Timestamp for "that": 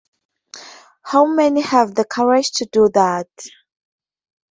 2.95-3.29